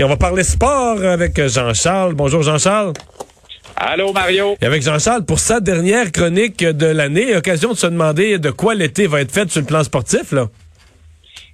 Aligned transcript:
Et 0.00 0.02
on 0.02 0.08
va 0.08 0.16
parler 0.16 0.44
sport 0.44 1.04
avec 1.04 1.38
Jean-Charles. 1.46 2.14
Bonjour 2.14 2.42
Jean-Charles. 2.42 2.94
Allô 3.76 4.14
Mario. 4.14 4.56
Et 4.62 4.64
avec 4.64 4.82
Jean-Charles, 4.82 5.26
pour 5.26 5.38
sa 5.38 5.60
dernière 5.60 6.10
chronique 6.10 6.64
de 6.64 6.86
l'année, 6.86 7.36
occasion 7.36 7.72
de 7.72 7.76
se 7.76 7.86
demander 7.86 8.38
de 8.38 8.50
quoi 8.50 8.74
l'été 8.74 9.06
va 9.06 9.20
être 9.20 9.30
fait 9.30 9.50
sur 9.50 9.60
le 9.60 9.66
plan 9.66 9.84
sportif, 9.84 10.32
là. 10.32 10.46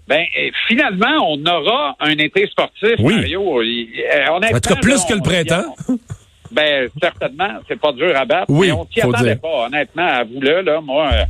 Ben, 0.07 0.25
finalement, 0.69 1.29
on 1.29 1.45
aura 1.45 1.97
un 1.99 2.17
été 2.19 2.47
sportif, 2.47 2.95
oui. 3.01 3.17
Mario. 3.17 3.61
Euh, 3.61 4.29
en 4.29 4.41
tout 4.41 4.61
cas, 4.61 4.77
plus 4.77 5.05
que 5.07 5.15
le 5.15 5.23
printemps. 5.23 5.75
Ben, 6.53 6.89
certainement, 7.03 7.51
c'est 7.67 7.81
pas 7.81 7.91
dur 7.91 8.17
à 8.17 8.25
battre. 8.25 8.47
Oui, 8.49 8.69
mais 8.69 8.73
on 8.75 8.87
s'y 8.87 9.01
attendait 9.01 9.35
pas, 9.35 9.67
honnêtement, 9.67 10.07
à 10.07 10.23
vous 10.23 10.41
là, 10.41 10.63
là. 10.63 10.81
Moi, 10.81 11.11
euh, 11.13 11.25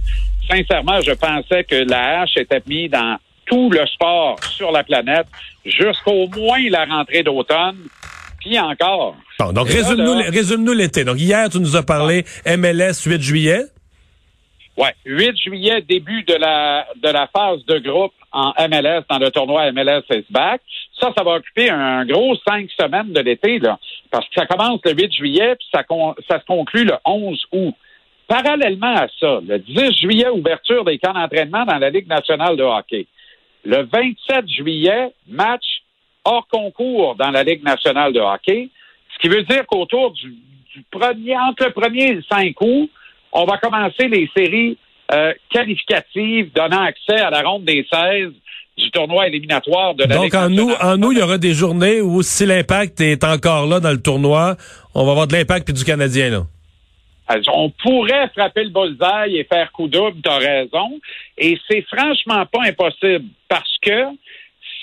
sincèrement, 0.51 1.01
je 1.01 1.13
pensais 1.13 1.65
que 1.65 1.77
la 1.77 2.21
hache 2.21 2.37
était 2.37 2.63
mise 2.67 2.91
dans 2.91 3.17
tout 3.47 3.71
le 3.71 3.87
sport 3.87 4.37
sur 4.45 4.71
la 4.71 4.85
planète 4.85 5.27
jusqu'au 5.67 6.29
moins 6.29 6.61
la 6.71 6.85
rentrée 6.85 7.23
d'automne. 7.23 7.79
Puis 8.41 8.59
encore. 8.59 9.17
Bon, 9.39 9.53
donc 9.53 9.69
résume-nous 9.69 10.31
résume 10.31 10.73
l'été. 10.73 11.05
Donc 11.05 11.19
hier, 11.19 11.49
tu 11.51 11.59
nous 11.59 11.77
as 11.77 11.83
parlé 11.83 12.25
MLS 12.47 13.03
8 13.05 13.21
juillet. 13.21 13.63
Ouais, 14.77 14.95
8 15.07 15.37
juillet, 15.39 15.81
début 15.83 16.23
de 16.25 16.35
la 16.35 16.87
de 17.03 17.09
la 17.09 17.27
phase 17.29 17.65
de 17.65 17.79
groupe 17.79 18.13
en 18.33 18.53
MLS 18.69 19.03
dans 19.09 19.19
le 19.19 19.31
tournoi 19.31 19.73
MLS 19.73 20.03
S-Back. 20.11 20.61
Ça, 21.01 21.13
ça 21.17 21.25
va 21.25 21.37
occuper 21.37 21.71
un 21.71 22.05
gros 22.05 22.37
cinq 22.47 22.69
semaines 22.79 23.13
de 23.13 23.21
l'été, 23.21 23.59
là. 23.59 23.79
Parce 24.11 24.27
que 24.29 24.35
ça 24.35 24.47
commence 24.47 24.81
le 24.85 24.93
8 24.93 25.13
juillet, 25.13 25.57
puis 25.57 25.67
ça, 25.73 25.83
ça 26.29 26.41
se 26.41 26.45
conclut 26.45 26.85
le 26.85 26.95
11 27.05 27.43
août. 27.53 27.75
Parallèlement 28.29 28.95
à 28.95 29.07
ça, 29.21 29.41
le 29.47 29.59
10 29.59 30.01
juillet, 30.01 30.29
ouverture 30.29 30.85
des 30.85 30.99
camps 30.99 31.15
d'entraînement 31.15 31.65
dans 31.65 31.79
la 31.79 31.91
Ligue 31.91 32.09
nationale 32.09 32.57
de 32.57 32.63
hockey. 32.63 33.07
Le 33.67 33.83
27 33.83 34.49
juillet, 34.49 35.13
match 35.27 35.65
hors 36.25 36.47
concours 36.49 37.17
dans 37.17 37.31
la 37.31 37.43
Ligue 37.43 37.65
nationale 37.65 38.13
de 38.13 38.21
hockey. 38.21 38.69
Ce 39.13 39.19
qui 39.21 39.29
veut 39.29 39.43
dire 39.43 39.67
qu'autour 39.67 40.13
du, 40.13 40.33
premier, 40.91 41.37
entre 41.37 41.65
le 41.65 41.73
premier 41.73 42.05
et 42.05 42.15
le 42.15 42.23
5 42.31 42.55
août, 42.61 42.89
on 43.33 43.45
va 43.45 43.59
commencer 43.59 44.07
les 44.07 44.31
séries 44.37 44.79
euh, 45.13 45.33
qualificatives 45.51 46.53
donnant 46.55 46.83
accès 46.83 47.21
à 47.21 47.31
la 47.31 47.43
ronde 47.43 47.65
des 47.65 47.85
16 47.93 48.31
du 48.77 48.91
tournoi 48.93 49.27
éliminatoire 49.27 49.95
de 49.95 50.05
la 50.05 50.15
Donc, 50.15 50.35
en 50.35 50.49
nous, 50.49 50.71
en 50.81 50.97
nous, 50.97 51.11
il 51.11 51.19
y 51.19 51.23
aura 51.23 51.39
des 51.39 51.55
journées 51.55 52.01
où 52.01 52.23
si 52.23 52.47
l'impact 52.47 53.01
est 53.01 53.25
encore 53.25 53.67
là 53.67 53.81
dans 53.81 53.91
le 53.91 54.01
tournoi, 54.01 54.57
on 54.95 55.05
va 55.05 55.11
avoir 55.11 55.27
de 55.27 55.33
l'impact 55.33 55.67
puis 55.67 55.75
du 55.75 55.85
Canadien, 55.85 56.31
là. 56.31 56.43
On 57.49 57.71
pourrait 57.71 58.29
frapper 58.29 58.65
le 58.65 58.71
bullseye 58.71 59.39
et 59.39 59.45
faire 59.45 59.73
coup 59.73 59.89
double, 59.89 60.21
t'as. 60.23 60.41
Et 61.39 61.59
c'est 61.69 61.83
franchement 61.83 62.47
pas 62.47 62.63
impossible 62.65 63.27
parce 63.49 63.77
que 63.83 64.05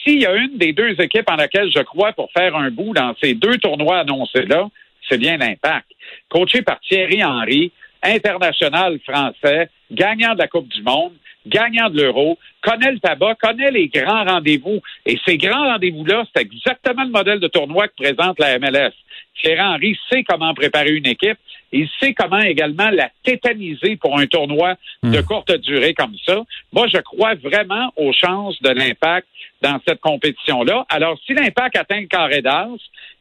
s'il 0.04 0.22
y 0.22 0.26
a 0.26 0.36
une 0.36 0.58
des 0.58 0.74
deux 0.74 1.00
équipes 1.00 1.30
en 1.30 1.36
laquelle 1.36 1.72
je 1.74 1.82
crois 1.82 2.12
pour 2.14 2.32
faire 2.32 2.56
un 2.56 2.70
bout 2.70 2.94
dans 2.94 3.14
ces 3.22 3.34
deux 3.34 3.58
tournois 3.58 4.00
annoncés-là, 4.00 4.68
c'est 5.08 5.18
bien 5.18 5.38
l'impact. 5.38 5.88
Coaché 6.30 6.62
par 6.62 6.80
Thierry 6.82 7.24
Henry, 7.24 7.72
international 8.02 9.00
français, 9.08 9.70
gagnant 9.92 10.34
de 10.34 10.40
la 10.40 10.48
Coupe 10.48 10.68
du 10.68 10.82
Monde, 10.84 11.14
gagnant 11.46 11.90
de 11.90 12.02
l'euro, 12.02 12.38
connaît 12.62 12.92
le 12.92 13.00
tabac, 13.00 13.36
connaît 13.36 13.72
les 13.72 13.88
grands 13.88 14.26
rendez-vous. 14.26 14.82
Et 15.06 15.20
ces 15.26 15.38
grands 15.38 15.72
rendez-vous-là, 15.72 16.26
c'est 16.34 16.42
exactement 16.42 17.04
le 17.04 17.12
modèle 17.12 17.40
de 17.40 17.48
tournoi 17.48 17.88
que 17.88 17.96
présente 17.96 18.40
la 18.40 18.60
MLS. 18.60 18.94
Thierry 19.42 19.62
Henry 19.62 20.00
sait 20.10 20.24
comment 20.24 20.54
préparer 20.54 20.92
une 20.92 21.08
équipe. 21.08 21.38
Il 21.74 21.90
sait 22.00 22.14
comment 22.14 22.40
également 22.40 22.90
la 22.92 23.10
tétaniser 23.24 23.98
pour 23.98 24.18
un 24.18 24.28
tournoi 24.28 24.76
de 25.02 25.20
hmm. 25.20 25.26
courte 25.26 25.52
durée 25.58 25.94
comme 25.94 26.16
ça. 26.26 26.44
Moi, 26.72 26.88
je 26.94 27.00
crois 27.00 27.36
vraiment 27.36 27.92
aux 27.98 28.14
chances 28.14 28.62
de 28.62 28.70
l'impact 28.70 29.28
dans 29.62 29.80
cette 29.88 30.00
compétition-là. 30.00 30.86
Alors, 30.90 31.18
si 31.26 31.34
l'impact 31.34 31.76
atteint 31.78 32.02
le 32.02 32.08
carré 32.08 32.42
d'as 32.42 32.68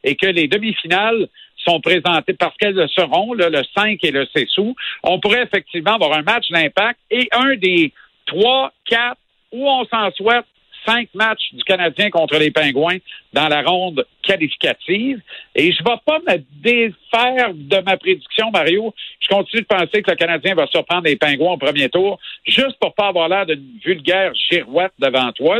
et 0.03 0.15
que 0.15 0.27
les 0.27 0.47
demi-finales 0.47 1.27
sont 1.57 1.79
présentées 1.79 2.33
parce 2.33 2.55
qu'elles 2.57 2.87
seront, 2.89 3.33
le 3.33 3.61
5 3.75 3.97
et 4.03 4.11
le 4.11 4.27
6 4.35 4.57
août, 4.57 4.75
on 5.03 5.19
pourrait 5.19 5.43
effectivement 5.43 5.95
avoir 5.95 6.13
un 6.13 6.21
match 6.21 6.49
d'impact 6.49 6.99
et 7.09 7.27
un 7.31 7.55
des 7.55 7.91
trois, 8.25 8.71
quatre, 8.85 9.19
ou 9.51 9.67
on 9.67 9.85
s'en 9.85 10.11
souhaite, 10.11 10.45
cinq 10.85 11.09
matchs 11.13 11.53
du 11.53 11.63
Canadien 11.63 12.09
contre 12.09 12.37
les 12.37 12.51
Pingouins 12.51 12.97
dans 13.31 13.47
la 13.47 13.61
ronde 13.61 14.05
qualificative. 14.21 15.21
Et 15.55 15.71
je 15.71 15.83
ne 15.83 15.89
vais 15.89 15.97
pas 16.05 16.19
me 16.19 16.37
défaire 16.61 17.53
de 17.53 17.77
ma 17.83 17.97
prédiction, 17.97 18.51
Mario. 18.51 18.93
Je 19.19 19.27
continue 19.27 19.61
de 19.61 19.67
penser 19.67 20.01
que 20.01 20.11
le 20.11 20.17
Canadien 20.17 20.55
va 20.55 20.67
surprendre 20.67 21.05
les 21.05 21.15
Pingouins 21.15 21.53
au 21.53 21.57
premier 21.57 21.89
tour, 21.89 22.19
juste 22.45 22.77
pour 22.79 22.93
pas 22.93 23.07
avoir 23.07 23.29
l'air 23.29 23.45
d'une 23.45 23.79
vulgaire 23.83 24.33
girouette 24.33 24.93
devant 24.99 25.31
toi, 25.31 25.59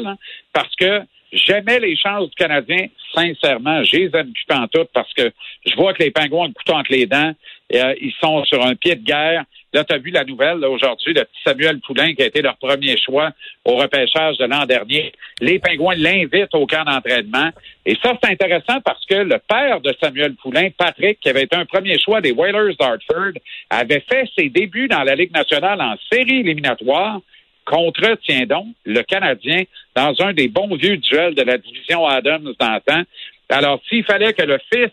parce 0.53 0.75
que 0.75 1.01
J'aimais 1.33 1.79
les 1.79 1.95
chances 1.97 2.29
du 2.29 2.35
Canadien, 2.35 2.85
sincèrement. 3.15 3.83
J'ai 3.83 4.07
les 4.07 4.19
aime 4.19 4.33
en 4.51 4.67
tout 4.67 4.85
parce 4.93 5.11
que 5.13 5.31
je 5.65 5.75
vois 5.75 5.93
que 5.93 6.03
les 6.03 6.11
Pingouins 6.11 6.45
ont 6.45 6.47
le 6.47 6.53
couteau 6.53 6.73
entre 6.73 6.91
les 6.91 7.07
dents. 7.07 7.33
Euh, 7.73 7.95
ils 7.99 8.13
sont 8.21 8.45
sur 8.45 8.63
un 8.63 8.75
pied 8.75 8.95
de 8.95 9.03
guerre. 9.03 9.43
Là, 9.73 9.83
tu 9.83 9.95
as 9.95 9.97
vu 9.97 10.11
la 10.11 10.23
nouvelle 10.23 10.63
aujourd'hui, 10.63 11.15
le 11.15 11.21
petit 11.23 11.41
Samuel 11.43 11.79
Poulain 11.79 12.13
qui 12.13 12.21
a 12.21 12.27
été 12.27 12.43
leur 12.43 12.55
premier 12.57 12.95
choix 12.97 13.31
au 13.65 13.77
repêchage 13.77 14.37
de 14.37 14.45
l'an 14.45 14.67
dernier. 14.67 15.11
Les 15.41 15.57
Pingouins 15.57 15.95
l'invitent 15.95 16.53
au 16.53 16.67
camp 16.67 16.83
d'entraînement. 16.83 17.49
Et 17.83 17.97
ça, 18.03 18.13
c'est 18.21 18.29
intéressant 18.29 18.79
parce 18.85 19.03
que 19.07 19.15
le 19.15 19.39
père 19.49 19.81
de 19.81 19.91
Samuel 19.99 20.35
Poulain, 20.35 20.69
Patrick, 20.77 21.19
qui 21.19 21.29
avait 21.29 21.43
été 21.43 21.55
un 21.55 21.65
premier 21.65 21.97
choix 21.97 22.21
des 22.21 22.31
Whalers 22.31 22.75
d'Hartford, 22.79 23.33
avait 23.71 24.03
fait 24.07 24.29
ses 24.37 24.49
débuts 24.49 24.87
dans 24.87 25.01
la 25.01 25.15
Ligue 25.15 25.33
nationale 25.33 25.81
en 25.81 25.95
série 26.11 26.41
éliminatoire 26.41 27.21
contre, 27.65 28.17
tiens 28.25 28.45
donc, 28.45 28.67
le 28.85 29.01
Canadien 29.03 29.63
dans 29.95 30.13
un 30.19 30.33
des 30.33 30.47
bons 30.47 30.75
vieux 30.75 30.97
duels 30.97 31.35
de 31.35 31.43
la 31.43 31.57
division 31.57 32.05
Adams 32.05 32.53
d'antan. 32.59 33.03
Alors, 33.49 33.79
s'il 33.87 34.03
fallait 34.03 34.33
que 34.33 34.43
le 34.43 34.57
fils 34.73 34.91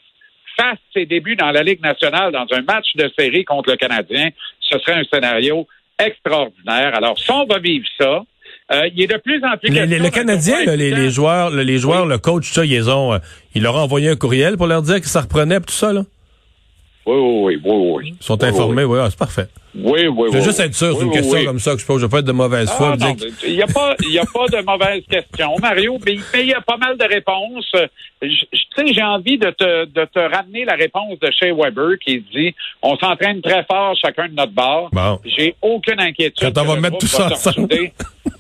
fasse 0.57 0.79
ses 0.95 1.07
débuts 1.07 1.37
dans 1.37 1.51
la 1.51 1.63
Ligue 1.63 1.81
nationale 1.83 2.33
dans 2.33 2.47
un 2.53 2.63
match 2.63 2.95
de 2.97 3.11
série 3.19 3.45
contre 3.45 3.71
le 3.71 3.77
Canadien, 3.77 4.31
ce 4.61 4.79
serait 4.79 5.01
un 5.01 5.05
scénario 5.05 5.67
extraordinaire. 5.99 6.95
Alors, 6.95 7.19
si 7.19 7.31
on 7.31 7.47
va 7.47 7.59
vivre 7.59 7.87
ça, 7.99 8.23
euh, 8.73 8.89
il 8.95 9.03
est 9.03 9.07
de 9.07 9.17
plus 9.17 9.43
en 9.45 9.57
plus. 9.57 9.71
Les, 9.71 9.99
le 9.99 10.11
Canadien, 10.11 10.65
les, 10.77 11.11
joueurs, 11.11 11.51
les 11.51 11.79
joueurs, 11.79 12.07
le 12.07 12.19
coach, 12.19 12.53
ça, 12.53 12.65
ils 12.65 12.89
ont, 12.89 13.15
euh, 13.15 13.19
il 13.55 13.63
leur 13.63 13.77
a 13.77 13.83
envoyé 13.83 14.09
un 14.09 14.17
courriel 14.17 14.57
pour 14.57 14.67
leur 14.67 14.83
dire 14.83 15.01
que 15.01 15.09
ça 15.09 15.23
reprenait 15.23 15.61
tout 15.61 15.73
ça, 15.73 15.93
là. 15.93 16.03
Oui, 17.10 17.16
oui, 17.19 17.60
oui, 17.65 17.93
oui. 17.93 18.15
Ils 18.21 18.25
sont 18.25 18.43
informés, 18.43 18.84
oui, 18.84 18.98
ah, 19.03 19.09
c'est 19.10 19.19
parfait. 19.19 19.48
Oui, 19.75 20.06
oui, 20.06 20.28
Je 20.32 20.38
veux 20.38 20.44
juste 20.44 20.60
être 20.60 20.75
sûr, 20.75 20.97
c'est 20.97 21.04
une 21.04 21.12
question 21.12 21.44
comme 21.44 21.59
ça 21.59 21.75
que 21.75 21.81
je 21.81 21.87
pose. 21.87 22.00
Je 22.00 22.06
veux 22.06 22.10
pas 22.10 22.19
être 22.19 22.26
de 22.26 22.32
mauvaise 22.32 22.69
ah, 22.72 22.76
foi. 22.76 22.97
Il 23.47 23.54
n'y 23.54 23.62
a 23.62 23.66
pas, 23.66 23.94
y 24.00 24.19
a 24.19 24.25
pas 24.25 24.47
de 24.47 24.65
mauvaise 24.65 25.03
question, 25.09 25.56
Mario, 25.60 25.98
mais 26.04 26.19
il 26.34 26.47
y 26.47 26.54
a 26.54 26.60
pas 26.60 26.76
mal 26.76 26.97
de 26.97 27.04
réponses. 27.04 27.72
Tu 28.21 28.31
sais, 28.76 28.93
j'ai 28.93 29.03
envie 29.03 29.38
de 29.38 29.50
te, 29.50 29.84
de 29.87 30.04
te 30.06 30.19
ramener 30.19 30.65
la 30.65 30.75
réponse 30.75 31.19
de 31.21 31.31
Shea 31.31 31.53
Weber 31.54 31.98
qui 32.04 32.21
dit, 32.32 32.54
on 32.82 32.97
s'entraîne 32.97 33.41
très 33.42 33.65
fort 33.65 33.97
chacun 33.97 34.28
de 34.28 34.34
notre 34.34 34.53
bord. 34.53 34.88
Bon. 34.92 35.21
J'ai 35.25 35.54
aucune 35.62 36.00
inquiétude. 36.00 36.53
Quand 36.53 36.62
on 36.62 36.75
va 36.75 36.81
mettre 36.81 36.98
tout 36.98 37.06
ça 37.06 37.27
ensemble. 37.27 37.69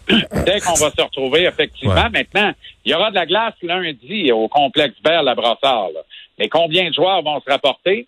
Dès 0.08 0.60
qu'on 0.60 0.74
va 0.74 0.90
se 0.90 1.02
retrouver, 1.02 1.44
effectivement. 1.44 2.10
Maintenant, 2.12 2.52
il 2.84 2.90
y 2.90 2.94
aura 2.94 3.10
de 3.10 3.14
la 3.16 3.26
glace 3.26 3.54
lundi 3.62 4.32
au 4.32 4.48
complexe 4.48 4.96
Bell 5.02 5.26
à 5.28 5.34
Brossard. 5.34 5.90
Mais 6.38 6.48
combien 6.48 6.88
de 6.88 6.94
joueurs 6.94 7.22
vont 7.22 7.40
se 7.40 7.50
rapporter? 7.50 8.06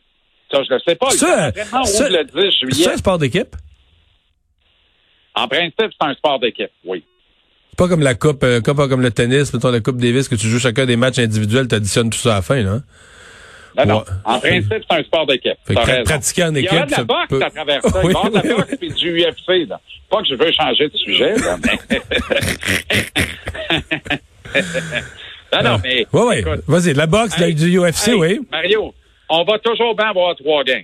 Ça, 0.52 0.62
je 0.68 0.74
ne 0.74 0.78
sais 0.86 0.94
pas. 0.96 1.10
Ça, 1.10 1.52
ça, 1.84 2.08
le 2.08 2.24
10 2.24 2.58
juillet. 2.58 2.84
C'est 2.84 2.92
un 2.92 2.96
sport 2.96 3.18
d'équipe? 3.18 3.56
En 5.34 5.48
principe, 5.48 5.74
c'est 5.78 6.06
un 6.06 6.14
sport 6.14 6.38
d'équipe, 6.40 6.70
oui. 6.84 7.04
C'est 7.70 7.78
pas 7.78 7.88
comme 7.88 8.02
la 8.02 8.14
coupe, 8.14 8.44
euh, 8.44 8.60
pas 8.60 8.86
comme 8.86 9.00
le 9.00 9.10
tennis, 9.10 9.54
mettons 9.54 9.70
la 9.70 9.80
coupe 9.80 9.96
Davis, 9.96 10.28
que 10.28 10.34
tu 10.34 10.46
joues 10.46 10.58
chacun 10.58 10.84
des 10.84 10.96
matchs 10.96 11.20
individuels, 11.20 11.68
tu 11.68 11.74
additionnes 11.74 12.10
tout 12.10 12.18
ça 12.18 12.32
à 12.32 12.36
la 12.36 12.42
fin, 12.42 12.62
là. 12.62 12.72
Hein? 12.72 12.82
Non, 13.78 13.86
non. 13.86 14.04
En 14.24 14.38
principe, 14.38 14.84
c'est 14.90 14.98
un 14.98 15.02
sport 15.02 15.26
d'équipe. 15.26 15.56
Pratiquer 16.04 16.44
en 16.44 16.54
équipe. 16.54 16.70
Il 16.70 16.76
y 16.76 16.78
a 16.78 16.86
de 16.86 16.90
la 16.90 17.04
boxe 17.04 17.42
à 17.42 17.50
travers 17.50 17.82
ça. 17.82 18.00
Il 18.04 18.10
y 18.10 18.14
a 18.14 18.28
de 18.28 18.48
la 18.48 18.54
boxe 18.56 18.76
et 18.82 18.88
du 18.88 19.22
UFC, 19.22 19.68
là. 19.68 19.80
Pas 20.10 20.20
que 20.20 20.28
je 20.28 20.34
veux 20.34 20.52
changer 20.52 20.88
de 20.88 20.96
sujet, 20.98 21.34
là, 21.36 21.56
mais. 21.64 21.78
non, 25.62 25.62
non, 25.70 25.80
mais. 25.82 26.06
Oui, 26.12 26.22
oui. 26.44 26.44
Vas-y, 26.66 26.92
la 26.92 27.06
boxe, 27.06 27.40
hey, 27.40 27.54
du 27.54 27.78
UFC, 27.78 28.12
oui. 28.14 28.40
Mario, 28.50 28.92
on 29.32 29.44
va 29.44 29.58
toujours 29.58 29.94
bien 29.96 30.10
avoir 30.10 30.36
trois 30.36 30.62
gains. 30.62 30.82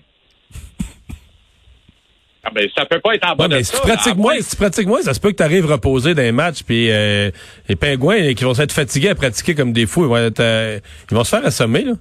Ah 2.42 2.50
ben, 2.54 2.66
ça 2.74 2.86
peut 2.86 3.00
pas 3.00 3.14
être 3.14 3.28
en 3.28 3.36
bas 3.36 3.48
de 3.48 3.62
si 3.62 3.72
Tu 3.72 3.80
pratiques 3.80 4.16
moins, 4.16 4.40
si 4.40 4.50
tu 4.50 4.56
pratiques 4.56 4.86
moins, 4.86 5.02
ça 5.02 5.12
se 5.12 5.20
peut 5.20 5.30
que 5.32 5.36
tu 5.36 5.42
arrives 5.42 5.66
reposé 5.66 6.14
dans 6.14 6.22
les 6.22 6.32
matchs, 6.32 6.62
puis 6.62 6.90
euh, 6.90 7.30
les 7.68 7.76
pingouins 7.76 8.32
qui 8.32 8.44
vont 8.44 8.54
être 8.54 8.72
fatigués 8.72 9.10
à 9.10 9.14
pratiquer 9.14 9.54
comme 9.54 9.72
des 9.72 9.86
fous, 9.86 10.04
ils 10.04 10.08
vont, 10.08 10.16
être, 10.16 10.40
euh, 10.40 10.80
ils 11.10 11.14
vont 11.14 11.24
se 11.24 11.30
faire 11.30 11.44
assommer. 11.44 11.84
Là. 11.84 11.92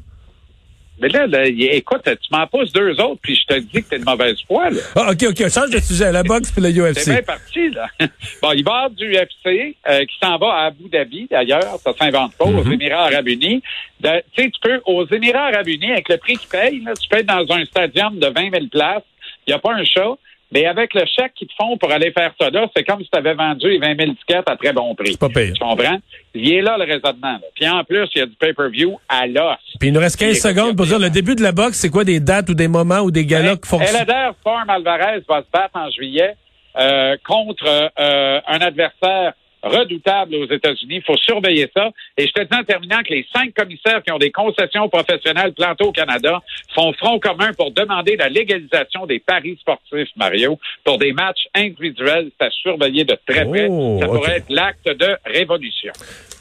Mais 1.00 1.10
là, 1.10 1.28
écoute, 1.48 2.02
tu 2.04 2.28
m'en 2.32 2.48
poses 2.48 2.72
deux 2.74 3.00
autres, 3.00 3.20
puis 3.22 3.36
je 3.36 3.54
te 3.54 3.60
dis 3.60 3.84
que 3.84 3.90
t'es 3.90 4.00
de 4.00 4.04
mauvaise 4.04 4.38
foi. 4.48 4.72
Là. 4.72 4.80
Ah, 4.96 5.12
OK, 5.12 5.26
OK, 5.30 5.50
change 5.50 5.70
de 5.70 5.80
sujet. 5.80 6.12
La 6.12 6.24
boxe 6.24 6.52
puis 6.52 6.62
le 6.62 6.70
UFC. 6.70 7.00
C'est 7.00 7.12
bien 7.12 7.22
parti, 7.22 7.70
là. 7.70 7.88
Bon, 8.42 8.52
il 8.54 8.64
va 8.64 8.90
du 8.90 9.16
UFC 9.16 9.76
euh, 9.88 10.06
qui 10.06 10.18
s'en 10.22 10.38
va 10.38 10.54
à 10.54 10.66
Abu 10.66 10.90
Dhabi, 10.90 11.28
d'ailleurs. 11.30 11.78
Ça 11.84 11.94
s'invente 11.98 12.36
pas, 12.36 12.46
aux 12.46 12.64
mhm. 12.64 12.74
Émirats 12.74 13.06
Arabes 13.06 13.28
Unis. 13.28 13.62
Tu 14.04 14.10
sais, 14.10 14.24
tu 14.36 14.60
peux, 14.62 14.82
aux 14.86 15.06
Émirats 15.06 15.48
Arabes 15.48 15.68
Unis, 15.68 15.92
avec 15.92 16.10
le 16.10 16.18
prix 16.18 16.38
qu'ils 16.38 16.50
payent, 16.50 16.82
là, 16.84 16.94
tu 16.94 17.08
peux 17.08 17.18
être 17.18 17.28
dans 17.28 17.46
un 17.54 17.64
stadium 17.66 18.18
de 18.18 18.28
20 18.28 18.52
000 18.52 18.66
places. 18.72 19.04
Il 19.46 19.52
n'y 19.52 19.54
a 19.54 19.60
pas 19.60 19.74
un 19.74 19.84
chat. 19.84 20.18
Mais 20.52 20.66
avec 20.66 20.94
le 20.94 21.02
chèque 21.06 21.34
qu'ils 21.36 21.48
te 21.48 21.54
font 21.60 21.78
pour 21.78 21.92
aller 21.92 22.12
faire 22.12 22.32
ça 22.40 22.50
là, 22.50 22.68
c'est 22.76 22.84
comme 22.84 23.02
si 23.02 23.10
tu 23.12 23.18
avais 23.18 23.34
vendu 23.34 23.70
les 23.70 23.80
20 23.80 23.98
000 24.00 24.12
tickets 24.14 24.50
à 24.50 24.56
très 24.56 24.72
bon 24.72 24.96
prix. 24.96 25.12
C'est 25.12 25.20
pas 25.20 25.30
pire. 25.30 25.54
Tu 25.54 25.60
comprends? 25.60 25.98
Il 26.34 26.54
est 26.54 26.62
là, 26.62 26.78
le 26.78 26.86
raisonnement. 26.86 27.34
là. 27.34 27.42
Puis 27.56 27.68
en 27.68 27.84
plus, 27.84 28.08
il 28.16 28.20
y 28.20 28.22
a 28.22 28.26
du 28.26 28.36
pay-per-view 28.36 28.98
à 29.10 29.28
l'os. 29.28 29.58
Puis 29.80 29.90
il 29.90 29.94
nous 29.94 30.00
reste 30.00 30.18
15 30.20 30.30
Il 30.30 30.32
est 30.32 30.40
secondes 30.40 30.78
pour 30.78 30.86
dire 30.86 31.00
le 31.00 31.10
début 31.10 31.36
de 31.36 31.44
la 31.44 31.52
boxe, 31.52 31.78
c'est 31.78 31.90
quoi 31.90 32.04
des 32.04 32.20
dates 32.20 32.50
ou 32.50 32.54
des 32.54 32.68
moments 32.68 33.00
ou 33.00 33.12
des 33.12 33.26
galas 33.26 33.58
qui 33.58 33.68
font 33.68 33.80
Eleder 33.82 34.30
Farm 34.44 34.70
Alvarez 34.70 35.22
va 35.28 35.42
se 35.42 35.48
battre 35.52 35.76
en 35.76 35.90
juillet 35.92 36.36
euh, 36.80 37.18
contre 37.26 37.66
euh, 38.00 38.40
un 38.48 38.60
adversaire 38.60 39.34
redoutable 39.68 40.36
aux 40.36 40.46
États-Unis. 40.52 40.98
Il 40.98 41.04
faut 41.04 41.18
surveiller 41.18 41.70
ça. 41.76 41.90
Et 42.18 42.28
je 42.28 42.32
te 42.32 42.42
dis 42.42 42.60
en 42.60 42.64
terminant 42.64 43.00
que 43.00 43.14
les 43.14 43.26
cinq 43.34 43.54
commissaires 43.54 44.02
qui 44.04 44.12
ont 44.12 44.18
des 44.18 44.32
concessions 44.32 44.90
professionnelles 44.90 45.54
plantées 45.54 45.84
au 45.84 45.92
Canada 45.92 46.42
font 46.74 46.94
front 46.94 47.20
commun 47.20 47.52
pour 47.54 47.72
demander 47.72 48.16
la 48.16 48.30
légalisation 48.30 49.06
des 49.06 49.20
paris 49.20 49.58
sportifs, 49.62 50.10
Mario, 50.16 50.60
pour 50.84 50.98
des 50.98 51.14
matchs 51.14 51.48
individuels. 51.56 52.30
C'est 52.40 52.48
à 52.48 52.50
surveiller 52.52 53.04
de 53.06 53.18
très 53.28 53.46
près. 53.46 53.68
Oh, 53.70 53.98
ça 54.00 54.08
pourrait 54.08 54.38
être 54.38 54.50
l'acte 54.50 54.88
de 54.88 55.18
révolution. 55.26 55.94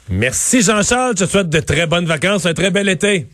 Merci 0.09 0.61
Jean-Charles, 0.61 1.15
je 1.17 1.25
te 1.25 1.29
souhaite 1.29 1.49
de 1.49 1.59
très 1.59 1.85
bonnes 1.85 2.05
vacances, 2.05 2.45
un 2.45 2.53
très 2.53 2.71
bel 2.71 2.87
été. 2.87 3.25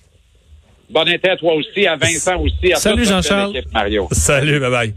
Bon 0.89 1.07
été 1.07 1.29
à 1.29 1.37
toi 1.37 1.53
aussi, 1.53 1.87
à 1.87 1.95
Vincent 1.95 2.39
aussi, 2.39 2.73
à 2.73 2.75
Salut, 2.77 3.05
Jean-Charles. 3.05 3.61
Mario. 3.71 4.07
Salut, 4.11 4.59
bye 4.59 4.69
bye. 4.69 4.91